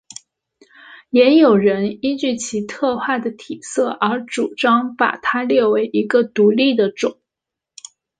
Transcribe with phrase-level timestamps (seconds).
[1.11, 7.19] 也有人依据其特化的体色而主张把它列为一个独立的种。